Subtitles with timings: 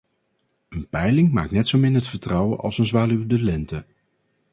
[0.69, 3.85] Een peiling maakt net zo min het vertrouwen als een zwaluw de lente.